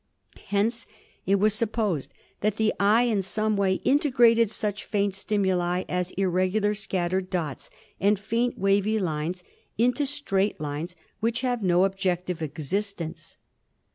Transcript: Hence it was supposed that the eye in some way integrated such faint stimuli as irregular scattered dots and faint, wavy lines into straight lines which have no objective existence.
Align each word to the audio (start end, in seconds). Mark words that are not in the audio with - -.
Hence 0.47 0.87
it 1.27 1.35
was 1.35 1.53
supposed 1.53 2.11
that 2.39 2.55
the 2.55 2.73
eye 2.79 3.03
in 3.03 3.21
some 3.21 3.55
way 3.55 3.75
integrated 3.85 4.49
such 4.49 4.83
faint 4.83 5.13
stimuli 5.13 5.83
as 5.87 6.09
irregular 6.17 6.73
scattered 6.73 7.29
dots 7.29 7.69
and 7.99 8.19
faint, 8.19 8.57
wavy 8.57 8.97
lines 8.97 9.43
into 9.77 10.07
straight 10.07 10.59
lines 10.59 10.95
which 11.19 11.41
have 11.41 11.61
no 11.61 11.83
objective 11.83 12.41
existence. 12.41 13.37